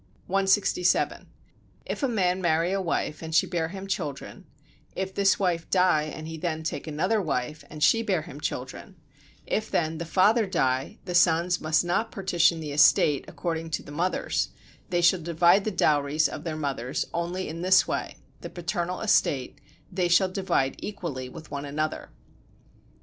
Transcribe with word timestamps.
167. 0.25 1.27
If 1.85 2.01
a 2.01 2.07
man 2.07 2.41
marry 2.41 2.71
a 2.71 2.81
wife 2.81 3.21
and 3.21 3.35
she 3.35 3.45
bear 3.45 3.67
him 3.67 3.85
children: 3.85 4.45
if 4.95 5.13
this 5.13 5.37
wife 5.37 5.69
die 5.69 6.05
and 6.05 6.27
he 6.27 6.37
then 6.39 6.63
take 6.63 6.87
another 6.87 7.21
wife 7.21 7.63
and 7.69 7.83
she 7.83 8.01
bear 8.01 8.23
him 8.23 8.41
children: 8.41 8.95
if 9.45 9.69
then 9.69 9.99
the 9.99 10.05
father 10.05 10.47
die, 10.47 10.97
the 11.05 11.13
sons 11.13 11.61
must 11.61 11.85
not 11.85 12.11
partition 12.11 12.59
the 12.61 12.71
estate 12.71 13.25
according 13.27 13.69
to 13.69 13.83
the 13.83 13.91
mothers, 13.91 14.49
they 14.89 15.01
shall 15.01 15.21
divide 15.21 15.65
the 15.65 15.69
dowries 15.69 16.27
of 16.27 16.45
their 16.45 16.57
mothers 16.57 17.05
only 17.13 17.47
in 17.47 17.61
this 17.61 17.87
way; 17.87 18.15
the 18.39 18.49
paternal 18.49 19.01
estate 19.01 19.61
they 19.91 20.07
shall 20.07 20.29
divide 20.29 20.77
equally 20.79 21.29
with 21.29 21.51
one 21.51 21.63
another. 21.63 22.09